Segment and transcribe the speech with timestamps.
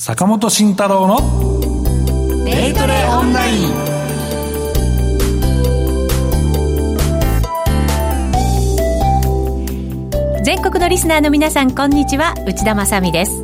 [0.00, 1.18] 坂本慎太郎の
[2.44, 3.68] デイトレオンライン。
[10.44, 12.34] 全国のリスナーの皆さんこんにちは。
[12.46, 13.42] 内田まさです。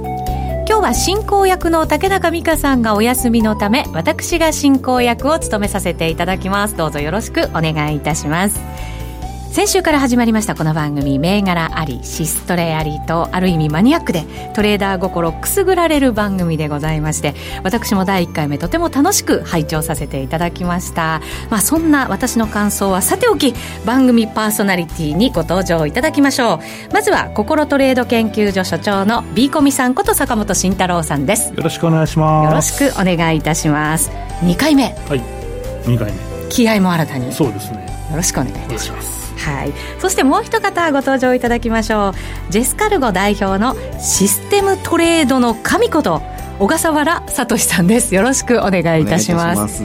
[0.68, 6.76] 今日は進行役の竹中美香さんがお休みのため私が進行役を務めさせていただきます。
[6.76, 8.60] どうぞよろしくお願いいたします。
[9.54, 21.20] 先週から始まりましたこの番組銘柄ありシストレありとある意味マニアックでトレーダー心くすぐられる番組でございまして私も第1回目とても楽しく拝聴させていただきました。
[21.50, 23.54] まあそんな私の感想はさておき
[23.86, 26.58] 番組パーソナリティにご登場いただきましょう。
[26.92, 31.54] まずは心トレード研究所所長の B コミさんこと坂本慎太郎さんです。
[31.54, 32.82] よろしくお願いします。
[32.82, 34.10] よろしくお願いいたします。
[34.40, 34.96] 2回目。
[35.08, 35.20] はい。
[35.84, 36.18] 2回目。
[36.48, 37.32] 気合も新たに。
[37.32, 37.84] そうですね。
[38.10, 42.10] よろしくお願いいたしますはい、そしてもう一方ご登場いただきましょ
[42.48, 42.52] う。
[42.52, 46.22] ジェスカルゴ代表のシステムトレードの神こと
[46.58, 48.14] 小笠原聡さんです。
[48.14, 49.82] よろしくお願いいたします。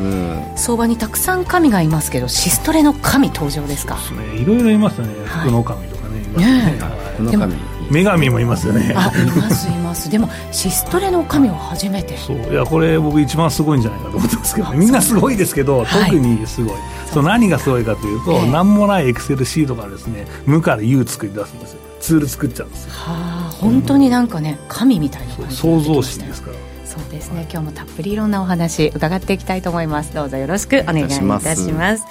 [0.55, 3.97] 相場にたくさん神がいますけどシストレの神登場ですか？
[3.97, 4.41] そうですね。
[4.41, 5.98] いろいろいますね、福の神とか
[6.37, 7.55] ねいますね、ね福の神
[7.91, 8.93] 女神もいますよね。
[8.95, 10.09] あいますいます。
[10.11, 12.17] でもシストレの神は初めて。
[12.17, 12.37] そう。
[12.37, 16.75] いやこれ僕一番すごいんじゃないかと思ってますけど、ね、みんなすごいですけど、特にすごい、
[17.11, 17.23] そう。
[17.23, 21.79] 何がすごいかというと、えー、何もないエクセルシートからですね無から U 作り出すんですよ。
[21.99, 22.91] ツール作っちゃうんですよ。
[22.91, 23.13] は
[23.49, 26.57] あ本当になんかね神みたいな感じ創造心ですから。
[26.85, 27.47] そうですね。
[27.51, 30.13] 今日もたっぷりいろんなお話伺っていきたいと思います。
[30.13, 31.09] どうぞよろしくお願いいた
[31.55, 32.05] します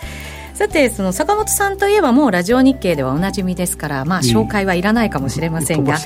[0.58, 5.96] さてその坂本さんといえばもうラジオ日経ではおなじみですからまあ紹介はいらないかもしれませんが、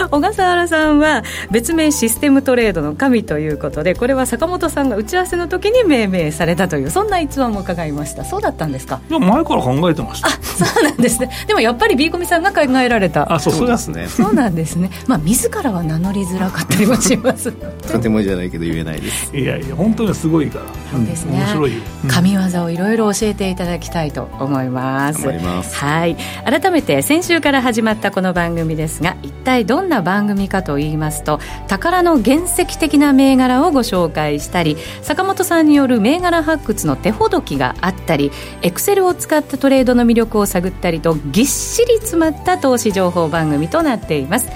[0.10, 8.24] 小笠原さんは別名システムトレードの神ということでこれは坂本さんが打ち合わせの時に命名されたというそんな逸話も伺いました。
[8.24, 9.00] そうだったんですか？
[9.08, 10.28] いや前から考えてました。
[10.28, 11.30] あそうなんですね。
[11.46, 13.32] でもやっぱり B コミさんが考えられた。
[13.32, 14.06] あそうそうですね。
[14.08, 14.90] そうなんですね。
[15.06, 17.50] まあ自らは名乗りづらかったりもします。
[17.52, 19.36] とてもじゃないけど言えないです。
[19.36, 20.64] いやいや本当にすごいから。
[20.90, 25.22] そうですね、面白い、うん、神業をいろいろ教えていただきたいと思います。
[25.22, 25.76] 頑張ります。
[25.76, 26.16] はい。
[26.44, 38.30] 改めて先週から始まったこの番組ですが一体どんな番組かと言いますと宝の原石的な銘柄をご紹介したり坂本さんによる銘柄発掘の手ほどきがあったり
[38.62, 44.48] エクセルを使ったトレードの魅力を探ったりとぎっしり詰まった投資情報番組となっています。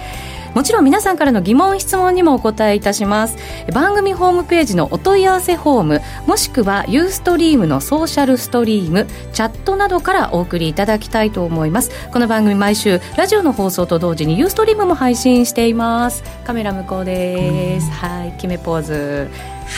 [0.55, 3.37] もちろん皆さんからの疑問質問にもお答えいたします。
[3.73, 11.91] 番組ホームページのお問い合わせフォームもしくはユーストリームのソーシャルストリームチャットなどからお送りいただきたいと思います。
[12.13, 16.23] この番組毎週ラジオの放送と同時にユーストリームも配信しています。
[16.45, 19.29] カメラ向こうです、はい決めポーズ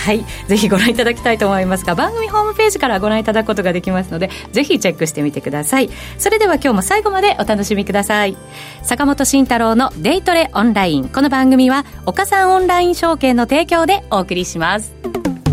[0.04, 0.24] はい。
[0.48, 5.90] ぜひご覧いただきたいと思いますが番組ホームページからご覧いただくことができますのでぜひチェックしてみてください。
[6.18, 8.36] それでは今日も最後までお楽しみください。
[8.82, 11.08] 坂本慎太郎のデイトレオンライン。
[11.08, 14.94] この番組は岡三オンライン証券の提供でお送りします。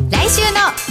[0.10, 0.91] 来週の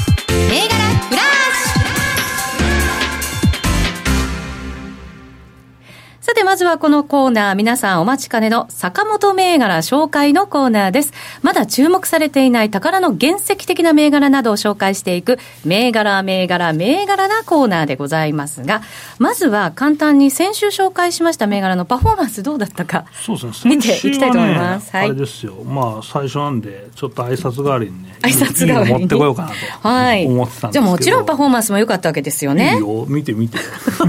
[6.50, 11.12] まずはこのコーナー、皆さんお待ちかねの坂本銘柄紹介のコーナーです。
[11.42, 18.82] まだ注目されていない宝の原石的な銘柄などを紹介していく、銘柄、銘柄、銘柄なコーナーでございますが、
[19.20, 24.90] まずは簡単に先週紹介しました銘柄のパフォーマンスどうだったか、そうですね、見ていきたいと思います。
[24.90, 29.48] はい、あれですよ、まあ、最初なんで、ちょっと挨拶代わりにね、挨拶代わりに持ってこようかな
[30.24, 32.74] と思ってたんですけど、じゃあもちろんパフォーマンスも良かったわけですよね。
[32.74, 33.56] いいよ、見て見て。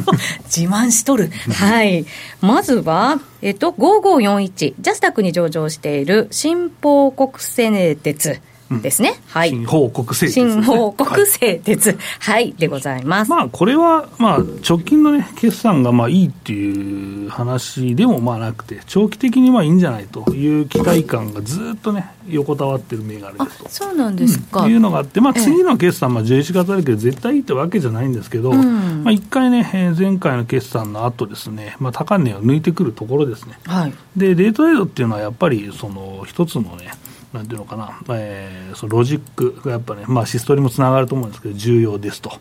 [0.50, 1.30] 自慢しとる。
[1.54, 2.04] はい。
[2.40, 8.40] まずは、えっと、5541、ジャスタックに上場している新興国製鉄。
[8.80, 9.20] ですね。
[9.28, 9.50] はい。
[9.50, 11.98] 新報国製鉄、新報国製鉄。
[12.20, 13.32] はい、でございます。
[13.32, 14.38] まあ、これは、まあ、
[14.68, 23.70] 直近のね、決算がまあいいっていう話でもまあなくて、長期的にまあいいんじゃないという期待感がずっとね、横たわってる銘柄ですと。
[23.70, 24.64] そうなんですか。
[24.64, 33.58] うん、いうのがあって、まあ、次の決算、まあ、11月あるけど、絶対いいってわけじゃないんですけど、うん、まあ、一回ね、前回の決算の後ですね、まあ、高値を抜いてくるところですね。
[33.66, 33.94] はい。
[34.16, 36.92] で、デートレードっていうのは、やっぱり、その、一つのね、
[37.34, 42.32] なんていうのかな、えー、そのロジックがやっぱね、まあ、シストにもつながると思うんですけど、重要ですと。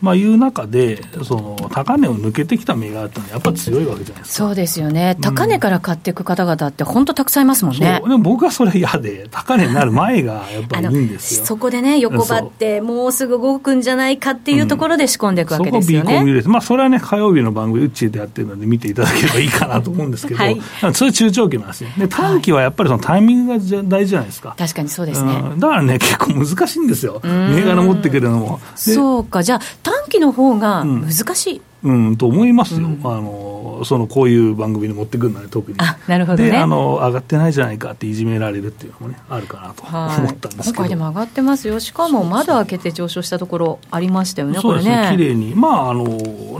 [0.00, 4.44] まあ、いう中で、その高値を抜けてきた銘柄ってやっぱ強いわけじゃないですか。
[4.44, 11.46] そうですよね、高値から買っていく方々って、本当たくさんいますもんね、でも僕はそれ嫌で、高値になる前がやっぱりいいんですよ。
[11.46, 20.60] そこでね、横ばって、もうすぐ動くんじゃないかっていうところで仕込んでいくわけですよね、うん、そこ B コミです、まあ、それはね、火曜日の番組、うちでやってるので、見ていただければいいかなと思うんですけど、はい、
[20.92, 28.60] それ中長期なんですよ、で短期はやっぱりそのタイミングが大事じゃないですか、確かにそうですね、うん、だからね、結構難しいんですよ、銘柄持ってくるのも。
[28.74, 35.76] そうか、じゃあ、短期の方が難しい、ううん、と思いますよ、あのそのこういう番組に持ってくるのね、特に。
[35.80, 36.50] あなるほどね。
[36.50, 40.20] であの、上がってないじゃないかっていじめられるっていうのもね、あるかなとはい。
[40.20, 40.72] 思ったんですけど。
[40.72, 45.28] 今回でも上がってますよ、しかも窓開けて上昇したところありましたよね、そうですね、綺これね。
[45.28, 46.04] 麗に、まああの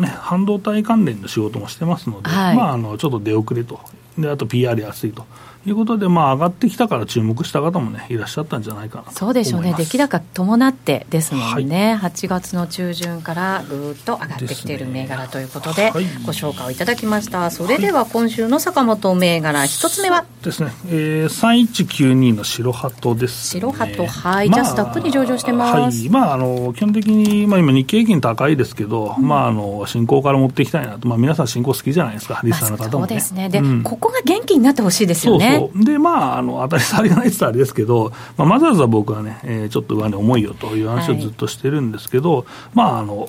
[0.01, 2.57] ね、半導体関連の仕事もしてますので、はい。
[2.57, 3.81] まあ、あのちょっと出遅れと、
[4.19, 5.25] であと PR 安いと
[5.67, 16.05] いうことで、まあ、上がってきたから注目した方もね、いらっしゃったんじゃないかなとそうでしょうね、出来高伴ってですもんね、8月の中旬からぐーっと上がってきている銘柄ということで、はい。
[16.25, 24.07] ご紹介をいただきました、それでは今週の坂本銘柄、一つ目は、ですね、えー、3192の白鳩です、ね、白鳩。
[24.07, 24.51] はい。
[24.51, 25.99] ジャスダックに上場してます。
[25.99, 26.09] はい。
[26.09, 33.09] まあ、あの基本的に、まあ、今、日経平均高いですけど、まあ、あの進行から持っていきたいなと、まあ、皆さん、進行好きじゃないですか、リスナーのまあ方も、ね。
[33.09, 33.83] そうですね、で、うん。
[33.83, 35.47] ここが元気になってほしいですよね。
[35.47, 43.29] そうそうで、まあ、あの当たり障りがないって言ったらあれですけど、まあ、まずまずは僕はね、えーちょっと上値重いよという話をずっとしてるんですけど、まあ、あの、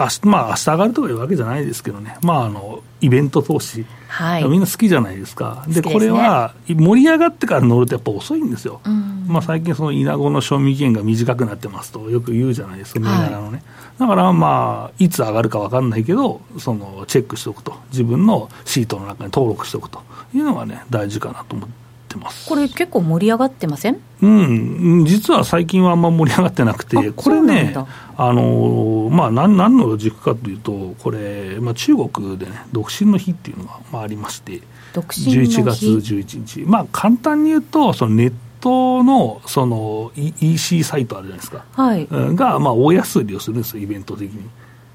[0.00, 3.84] 明日、まあ、明日上がるとかいうわけじゃないですけどね、まあ、あの、イベント投資。
[4.08, 5.64] はいみんな好きじゃないですか。
[5.68, 8.80] で、ねこれは盛り上がってから乗るとやっぱ遅いんですよ。
[8.84, 13.62] うんまあ、最近、その稲子の賞味期限が短くなってますとよく言うじゃないですか、銘はい柄のね。
[13.98, 20.02] だから、まあ、いつ上がるか分かんないけど、そのチェックしておくと、自分のシートの中に登録しておくと
[20.34, 22.48] いうのがね、大事かなと思ってます。
[22.48, 23.98] これ結構盛り上がってません？
[24.22, 27.86] うん、実は最近はあんま盛り上がってなくあて、これねだ、
[28.16, 34.60] あのまあ、なん何の軸かというと、これ、まあ、中国でね、独身の日っていうのが、まあ、ありまして、
[34.92, 42.36] 独身の日？11月11日、まあ、簡単に言うと、そのネットのその E- EC サイトあるじゃないですか、はい、うん。
[42.36, 44.42] が、まあ、大安売りをするんですよ、イベント的に。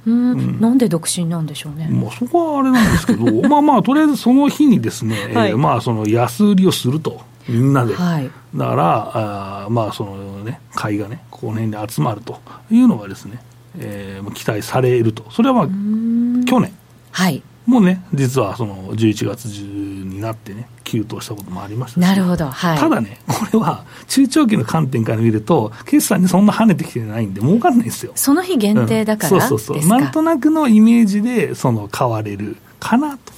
[0.05, 0.59] うん。
[0.59, 1.87] なんで独身なんでしょうね。
[1.87, 5.51] まあ、そこはあれなんですけど、 まあまあ、とりあえずその日にですね、はい。
[5.51, 7.95] えーまあ、その安売りをすると、みんなで。
[7.95, 8.29] はい。
[8.55, 9.11] だから、
[9.63, 12.39] あーまあ、そのね、買いがね、この辺に集まると
[12.71, 13.39] いうのがですね、
[13.77, 15.25] えー期待されると。
[15.31, 15.65] それはまあ、
[16.45, 16.71] 去年。
[17.11, 22.03] はいもね、実はその11月中になってね、急騰したこともありましたし。
[22.03, 28.11] なるほど、はい、ただね、これは中長期の観点から見ると、決算にそんな跳ねてきてないんで、儲かんないんですよ。
[28.15, 29.41] その日限定だから、うん。
[29.41, 29.87] そうそうそう。
[29.87, 33.33] なんとなくのイメージでその買われるかなと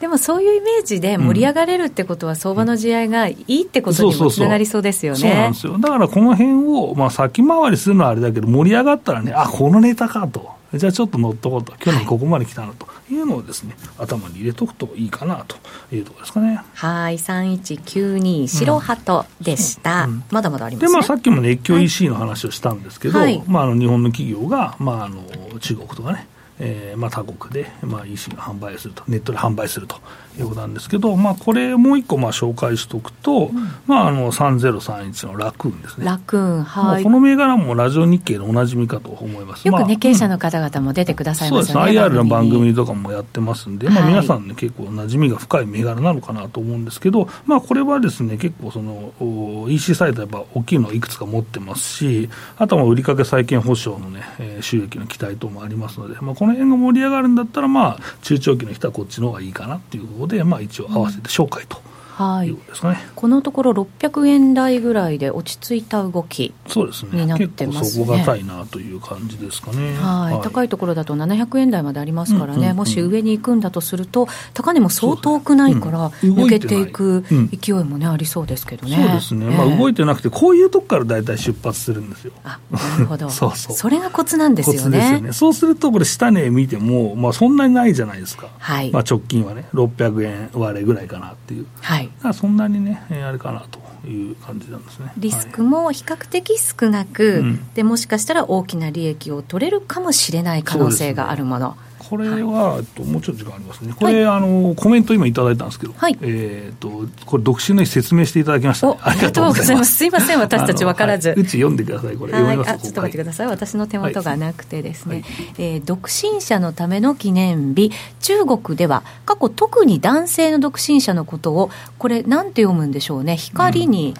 [0.00, 5.54] でもそういうイメージで盛り上がれるってことは、相場の地合いがいいってことにもつながりそうですよそうなんねで。
[5.54, 5.78] すよ。
[5.78, 10.50] だからこの辺を、まあ、先回りするのはあれだけど盛り上がったらねあこのネタかと。
[10.74, 11.72] じゃあちょっと乗っとこうと。
[11.78, 12.86] 去年ここまで来たなと。
[13.10, 15.56] いうのをですね頭に入れとくといいかなと
[15.94, 16.60] いうところですかね。
[16.74, 20.24] はい、3192白鳩でした、うん。
[20.30, 21.06] まだまだありまですまあ、ね。
[21.06, 23.42] さっきも熱狂 EC の話をしたんですけど、はい。
[23.46, 25.22] まあ、あの日本の企業が、まあ、あの
[25.58, 26.26] 中国とかね、
[26.60, 29.96] えーまあ、他国で、まあ、EC の販売すると、ネットで販売すると。
[30.42, 33.50] いうことなんですけど、まあ、これ、もう一個まあ紹介しておくと、
[33.86, 36.06] まあ、あの3031のラクーンですね。
[36.06, 37.02] ラクーン、もはい。
[37.02, 39.66] うこの銘柄もラジオ日経でおなじみかと思います。
[39.66, 41.92] よくね、まあ経営者の方々も出てくださいますよね。
[41.92, 61.80] IR の番に組とかもやってますんで、まあ、はい皆さんね、結構馴染みが深い銘柄なのかなと思うんですけど、まあ、これはですね、結構その、お EC サイトやっぱ大きいのいくつか持ってますし、あとは売掛債権保証のね、えー収益の期待等もありますので、まあ、この辺が盛り上がるんだったら、まあ、中長期の人はこっちの方がいいかなっていうことで、まあ、一応合わせて紹介と。
[62.18, 62.98] はいですかね。
[63.14, 66.54] このところ600円台ぐらいで落ち着いた動き。
[66.66, 67.20] そうですね。
[67.20, 69.94] になって結ますね構底堅いなという感じですかね。
[69.96, 78.96] はい、高いところだと700円台までありますからね、うんうんうんもし上に行くんだとすると、高値も相当遠くないから、抜けていく勢いもね、ありそうですけどね。
[78.96, 82.32] そうですね、まあ、動いててなくて、こういうとこから大体出発するんですよ。
[82.44, 85.20] あなるほど そうそうれがコツなんですよコツですよね。
[85.20, 85.32] ね。
[85.32, 88.48] そうすると、これ、下値見ても、まあ、そんなにないじゃないですか。
[88.58, 91.66] はいまあ、直近はね、600円割れぐらいかなっていう。
[91.80, 95.12] はいそんなにね、えーあれかなという感じなんですね。
[95.16, 95.70] リスクはい。
[95.70, 97.74] も比較的少なく、うん。
[97.74, 101.76] でもしかしたら大きな利益を取れるかもしれない可能性があるもの、
[102.08, 103.92] これは、えっともうちょっと時間ありますね。
[103.94, 106.16] これ、あの、コメント今いただいたんですけど、はい。
[106.22, 109.08] えっと、これ、独身の日説明していただきました、ねお。
[109.08, 109.96] ありがとうございます。
[109.96, 110.04] す。
[110.06, 111.34] いません私たち分からず。
[111.36, 112.32] うち読んでください、これ。
[112.32, 115.24] はい、読みますあちょっと待ってください、私の手元がなくてですね、はい。
[115.58, 124.14] えー独身者のための記念日、中国では過去、特に男性の独身者のことを、これ、なんて読むんでしょうね、光に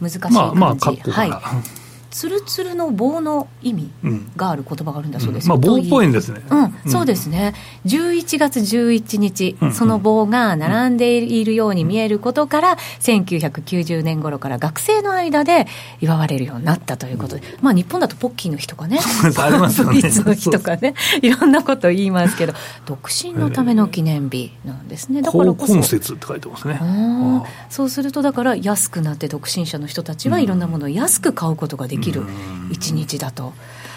[0.00, 1.30] 難しい感じ、まあ、まあ、カッコかはい。
[1.30, 1.42] ら。、
[2.12, 4.30] つるつるの棒の意味うん。
[4.36, 5.48] がある言葉があるんだそうです。
[5.48, 6.42] まあ、棒っぽいんでですね。
[6.48, 7.54] うん、そうですね、
[7.86, 9.72] 11月11日、うん。
[9.72, 15.66] その棒が並んでいるように見えることから、1990年頃から学生の間で
[16.00, 22.52] 祝われるようになったということで、まあ、日本だとポッキーの日とかね、 スイーツの日とかね、いろんなこと言いますけど、
[22.86, 25.72] 独身のための記念日なんですね、だから高こそ。
[25.82, 26.80] って書いてますね。
[27.70, 32.24] そうするとだから安くなって独身者の人たちはいろんなものを安く買うことができる
[32.70, 33.52] 一日だと、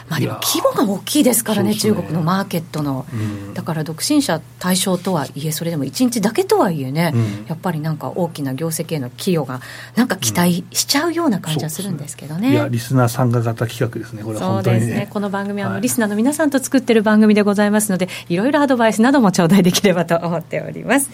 [0.09, 9.61] まあでも規模が大きいですからね、ね中国のマーケットの、うんだから独身者対象とはいえ、それでも1日だけとはいえね、うんやっぱりなんか大きな業績への寄与が、
[9.95, 12.51] なんか期待しちゃうような感じはするんですけどね。
[12.51, 14.85] いや、リスナー参加型企画ですね、これはそう本当にね。
[14.87, 15.07] ですね。
[15.09, 21.09] この番組ははいリスナーの皆さんと作ってる番組でございますので、いろいろアドバイスなども頂戴できればと思っております。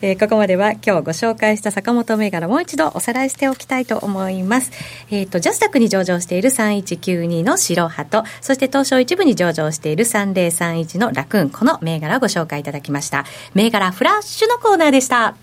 [0.00, 4.70] えーここまでは今日ご紹介した坂本銘柄もう一度おさらいしておきたいと思います。
[5.10, 13.24] えっ、と、ジャスダックに上場している3192の白波と、そして東証一部に上場している3031のラクーン、この銘柄をご紹介いただきました。
[13.54, 15.34] 銘柄フラッシュのコーナーでした。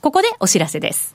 [0.00, 1.14] ここでお知らせです。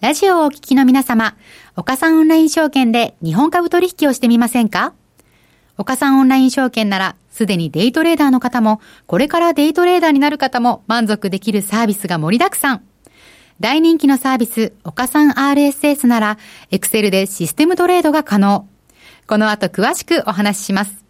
[0.00, 1.34] ラジオをお聞きの皆様、
[1.74, 4.92] 岡三オンライン証券で日本株取引をしてみませんか？
[5.76, 12.87] 岡三オンライン証券なら、すでにデイトレーダーの方も、これからデイトレーダーになる方も満足できるサービスが盛りだくさん。
[13.60, 16.38] 大人気のサービス、岡三 RSS なら、
[16.70, 18.68] エクセルでシステムトレードが可能。
[19.26, 21.04] この後詳しくお話しします。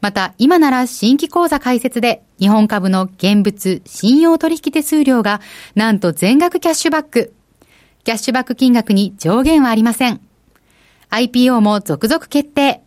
[0.00, 5.40] また、今なら新規講座開設で、日本株の現物、信用取引手数料が、
[5.76, 7.34] なんと全額キャッシュバック。
[8.02, 10.20] キャッシュバック金額に上限はありません。
[11.10, 12.82] IPO も続々決定。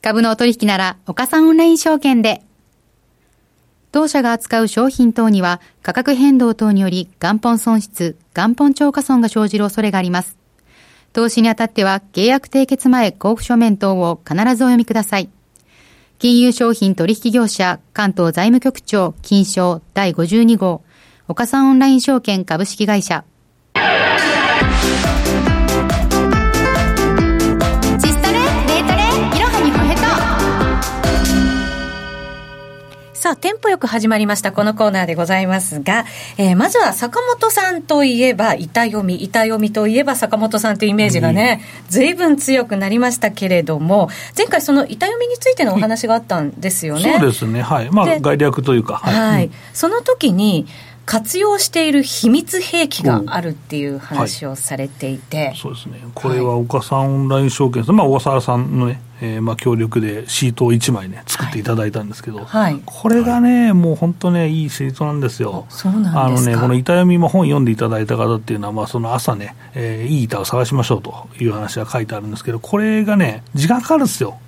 [0.00, 2.42] 株のお取引なら、岡三オンライン証券で。
[3.90, 10.36] 当社が扱う商品等には価格変動等により元本損失、元本超過損が生じる恐れがあります。
[11.12, 15.30] 投資にあたっては契約締結前交付書面等を必ずお読みください。
[16.18, 20.82] 金融商品取引業者関東財務局長金賞第52号
[21.28, 23.24] 岡三オンライン証券株式会社
[33.28, 36.06] さあ、テンポよく始まりました、このコーナーでございますが、
[36.38, 47.18] えーまずは坂本さんといえば、板読み、板読みといえば坂本さんというイメージがね、ずいぶん強くなりましたけれども、前回その板読みについてのお話があったんですよね。
[47.20, 47.90] そうですね、はい。
[47.90, 49.52] まあ、で概略というか、はい、うん。
[49.74, 50.66] その時に、
[51.08, 62.82] 活用している秘密兵器があるっていう話をされていて、そうですね、これは岡さんオンライン証券さん、まあ、小笠原さんのね、えーまあ、協力でシートを1枚ね、作っていただいたんですけど、はい。
[62.84, 65.64] これがね、もう本当ね、いいシートなんですよ。
[65.70, 66.24] そうなんですか。
[66.24, 74.38] あのね、この板読みも本読んでいただいた方っていうのは、まあ、その朝ね、えーいい板を探しましょうという話が書いてあるんですけど、これがね、時間かかるんですよ。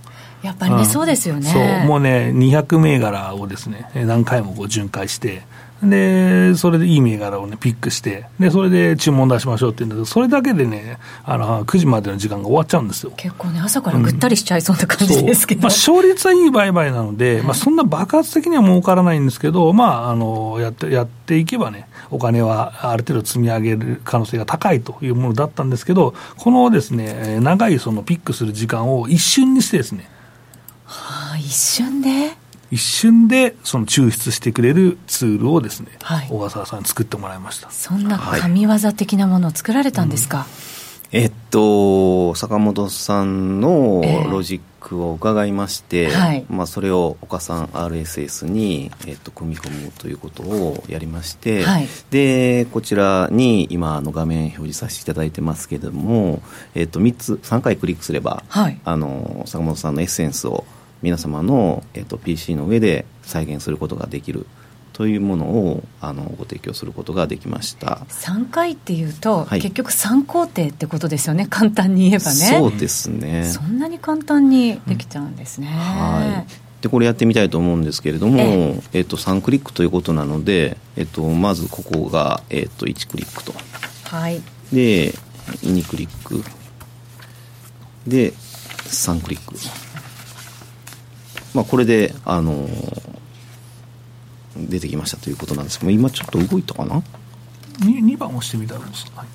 [0.42, 1.50] やっぱりね、んそうですよね。
[1.50, 5.42] そう、もうね、200銘柄をですね、えー何回もこう巡回して、
[5.82, 13.12] で、それでいい銘柄をね、ピックして、で、それで注文出しましょうっていうんだけど、それだけでね、あの、9時までの時間が終わっちゃうんですよ。
[13.16, 15.62] 結構ね、朝からぐったりしちゃいそうな感じですけど。
[15.62, 30.08] まあ、勝率はいい売買なので、まあ、そんな爆発的には儲からないんですけど、まあ、あのやってやっていけばね、お金はある程度積み上げる可能性が高いというものだったんですけど、このですね、えー長いそのピックする時間を一瞬にしてですね、
[31.32, 32.32] あ一瞬で？
[32.70, 36.28] 一瞬でその抽出してくれるツールをですね、はい。
[36.28, 37.68] 小笠原さんに作ってもらいました。
[37.70, 40.46] そんな神業的なものを作られたんですか、
[41.10, 44.30] えっと、坂本さんのええ。
[44.30, 46.46] ロジックを伺いまして、はい。
[46.48, 51.88] まあ、それを岡さん RSS に、えっと、組み込むということをやりまして、はい。
[52.10, 56.40] でこちらに今あの画面表示させていただいてますけれども、
[56.76, 58.80] えっと、3つ3回クリックすれば、はい。
[58.84, 60.64] あの坂本さんのエッセンスを
[61.02, 64.46] 皆様の、えっと、PC の上で再現することができる
[64.92, 68.02] というものをあのご提供することができました。
[68.08, 69.60] 3回っていうと、はい。
[69.60, 71.46] 結局3工程ってことですよね。
[71.48, 72.58] 簡単に言えばね。
[72.58, 73.44] そうですね。
[73.44, 79.00] そんなに簡単にできちゃうんですね、はい、でこれやってみたいと思うんですけれども、ええ。
[79.00, 83.54] っと3クリックということなので、えっとまずここが、えっと1クリックと。
[84.04, 84.42] はい。
[84.70, 85.14] で
[85.62, 86.44] 2クリック。
[88.06, 89.54] で3クリック、
[91.54, 93.10] まあ、これで、あのー
[94.56, 97.02] 出てきましたということなんですけど今ちょっと動いたかな
[97.80, 99.28] ？2, 2番押してみたらですか、はい。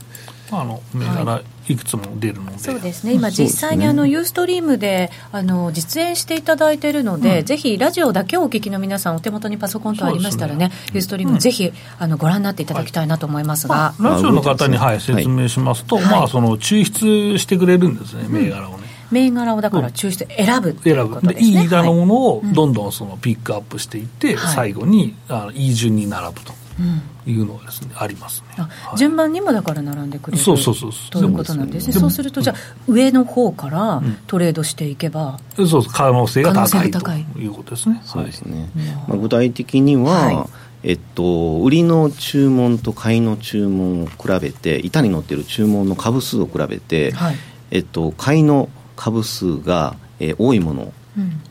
[0.51, 1.75] あの銘柄い。
[1.75, 3.13] くつも出るので、そうですね。
[3.13, 3.69] 今そうですね。
[3.69, 16.05] 実際にあのユーストリームであの実演していただいているので、うんぜひラジオだけをお聞きの皆さんお手元にパソコンとありましたらねユーストリームぜひあのご覧になっていただきたいなと思いますが、まあ、ラジオの方に、あはい、説明しますと、はい。
[16.05, 18.84] まあ、その抽出してくれるんですね、銘柄をね。
[19.11, 21.65] 銘柄をだから抽出選ぶとい選うこぶでいとですねい。
[21.65, 24.55] 板のものをはいどんどんそのピックアップしていって、はい。
[24.55, 28.97] 最後にあのいい順に並ぶとうんいうのがですねありますね、あはい。
[28.97, 31.11] 順番にもだから並んでくれるそうそうそうそう。
[31.11, 31.93] ということなんですね。
[31.93, 32.55] そうするとじゃあ
[32.87, 34.17] 上の方からん。
[34.27, 38.01] トレードしていけば、そうそう可能性が高い可能性が高いということですね。
[38.03, 38.85] そうですね、うん。
[38.85, 40.37] まあ、具体的には、はい。
[40.83, 47.35] えっと、売りの注文と買いの注文を比べて板に載っている注文の株数を比べて、はい。
[47.71, 50.89] ええっと、買いの株数が、えー、多いものっ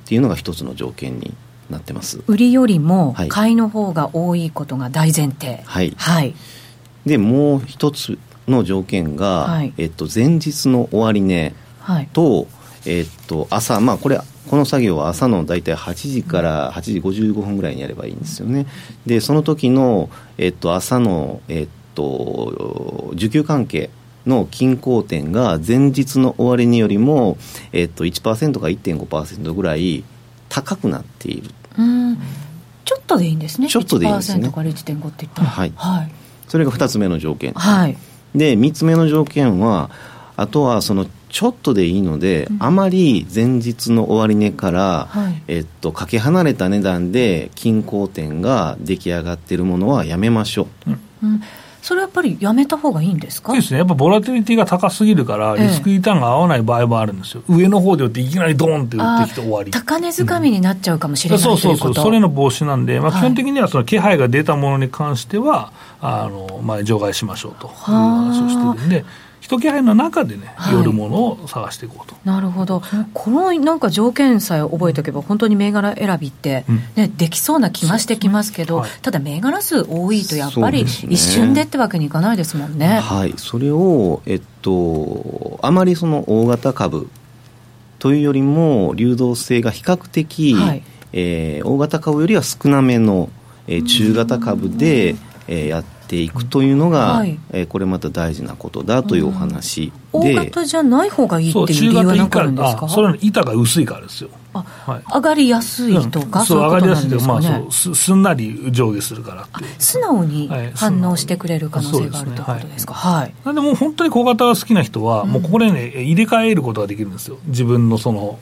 [0.05, 1.35] ていうのが一つの条件に
[1.71, 5.63] なってます、売りよりも買いの方が多いことが大前提。
[5.65, 6.35] はい、はい、
[7.07, 11.55] でもう一つの条件が、はい、えっと、前日の終値
[12.13, 12.47] と、はい、
[12.87, 18.67] えっと、朝まあこれこの作業は朝の大体8時から8時55分ぐらいにやればいいんですよね。
[19.07, 23.91] でその時の、えっと、朝の、えっと、需給関係
[24.27, 27.37] の均衡点が前日の終値よりも、
[27.73, 30.05] えっと、1%か1.5%ぐらい
[30.49, 31.51] 高くなっている。
[32.85, 33.69] ちょっとでいいんですね。
[33.69, 34.49] ちょっとでいいんですね。
[34.51, 35.49] から1.5って言ったら。
[35.49, 36.13] はい、はい、
[36.49, 37.53] それが2つ目の条件。
[37.53, 37.97] はい。
[38.35, 39.91] で3つ目の条件は
[40.37, 51.43] あとはそのちょっとでいいので、うん、あまり前日の終値から、はい、えっと、かけ離れた値段で均衡点が出来上がっているものはやめましょう、うんうん
[51.85, 53.53] それはやっぱりやめた方がいいんですか？
[53.53, 59.71] ですね、やっぱボラティリティが高すぎるから、リスクリターンが合わない場合もあるんですよ、上の方で売っていきなりドーンって売ってきて終わり。
[59.71, 69.05] 高値掴みになっちゃうかもしれない、うん、そうそうそう、それの防止なんで、まあ、基本的にはその気配が出たものに関しては、あのまあ、除外しましょうという話をしてるんで。
[69.45, 72.17] 人気配の中でね、寄るものを探していこうと。
[72.25, 72.81] なるほど、
[73.13, 76.65] このなんか条件さえ覚えておけば、本当に銘柄選びって、
[76.97, 83.01] ね、できそうな気がしてきますけど、はい、ただ、銘柄数多いと、やっぱり一瞬でってわけにいかないですもんね。
[83.01, 87.11] はい、それを、えっと、あまりその大型株
[87.99, 90.83] というよりも、流動性が比較的、はい、
[91.13, 93.29] えー、大型株よりは少なめの、
[93.67, 102.89] えー、中型株で、えー、やっていくというのが、はい、えー、これまた大事なことだというお話で、大型じゃない方がいいっていう理由は何かあるんですか？
[102.89, 104.31] それは板が薄いからですよ。
[104.55, 107.11] あ、はい、上がりやすいとか、うん、そう上がりやすい。
[107.11, 109.43] とまあそうすすんなり上下するから。
[109.43, 110.51] って素直に。
[110.75, 117.39] 反応してくれる可能性があるということですか、はい、はい、でも本当に小型が好きな人は、もうここでね入れ替えることができるんですよ。
[117.47, 118.39] 自分のその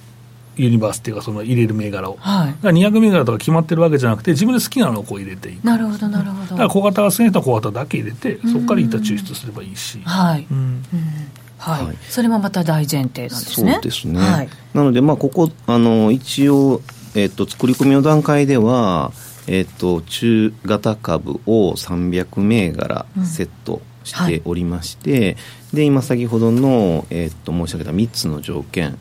[0.57, 6.51] ユニバースっていうか、その入れる銘柄を、はい、だから200銘柄とか決まってるわけじゃなくて、自分で好きなのをこう入れていく、なるほど、なるほど。
[6.51, 10.01] だから小型が好きな人は小型だけ入れて、そこから板抽出すればいいし。
[10.05, 10.83] はい、うん、
[11.59, 13.73] はい、それもまた大前提なんですね。
[13.75, 14.21] そうですね。
[14.21, 16.83] はい、なので、まあ、ここ、あの、一応、
[17.15, 19.13] えっと、作り込みの段階では、
[19.47, 25.37] えっと、中型株を300銘柄セットしておりまして、うんはい、
[25.75, 28.99] で、今先ほどの、えっと、申し上げた3つの条件、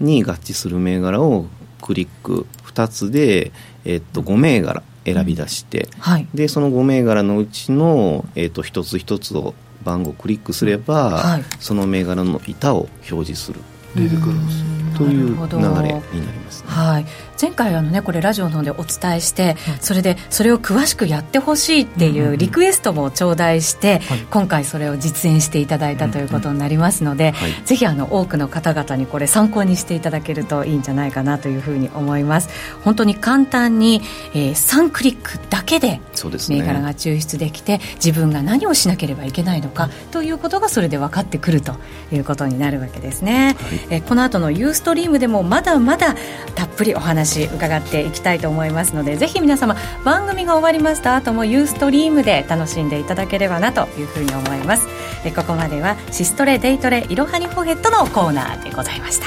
[0.00, 1.46] に合致する銘柄を
[1.82, 3.52] クリック2つで、
[3.84, 9.54] えっと、5銘柄選び出して、うんはい、でその5銘柄のうちの、えっと、一つ一つを
[9.84, 13.60] 番号をクリックすれば、はい、その銘柄の板を表示する
[13.96, 17.06] 出てくるんですという流れになります、ね、はい、
[17.40, 32.48] 前回あの、ね、これラジオの方でお伝えして、うん、それでそれを詳しくやってほしいっていうリクエストも頂戴して、うんうん、今回それを実演していただいたということになりますので、うんうん、ぜひあの多くの方々にこれ参考にしていただけるといいんじゃないかなというふうに思います。
[32.82, 34.00] 本当に簡単に、
[34.34, 36.00] えー、3クリックだけで
[36.48, 41.74] 銘柄が抽出できて、ね、自分が何をしなければいけないのかということがそれで分かってくると
[42.12, 46.14] いうことになるわけですね、はい、え、この後のユーストリームでもまだまだ
[46.54, 54.86] たっぷりお話伺っていきたいと思いますのでぜひ皆様番組が終わりました後もユーストリームで楽しんでいただければなというふうに思います。
[55.24, 59.26] えここまではシストレデイトレいろはにホヘットのコーナーでございました。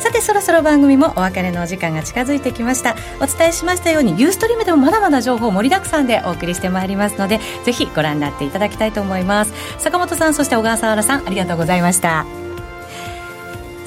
[0.00, 2.94] さてそろそろ番組もお別れのお時間が近づいてきました。
[3.20, 9.54] お伝えしましたようにユーストリームでもまだまだ情報盛りだくさんでお送りしてまいりますのでぜひご覧になっていただきたいと思います。
[9.78, 12.43] 坂本さんそして小川沙原さんありがとうございました。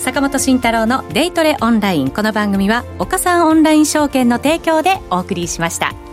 [0.07, 6.06] 坂本慎太郎のデイトレオンラインこの番組は岡三オンライン証券の提供でお送りしました。